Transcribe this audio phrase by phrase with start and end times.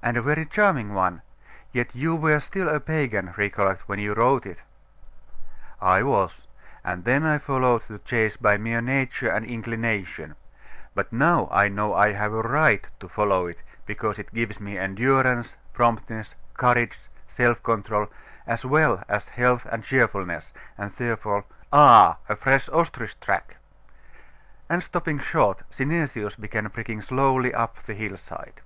[0.00, 1.22] 'And a very charming one:
[1.72, 4.62] yet you were still a pagan, recollect, when you wrote it.'
[5.80, 6.46] 'I was;
[6.84, 10.36] and then I followed the chase by mere nature and inclination.
[10.94, 14.78] But now I know I have a right to follow it, because it gives me
[14.78, 16.96] endurance, promptness, courage,
[17.26, 18.06] self control,
[18.46, 22.18] as well as health and cheerfulness: and therefore Ah!
[22.28, 23.56] a fresh ostrich track!'
[24.70, 28.60] And stopping short, Synesius began pricking slowly up the hillside.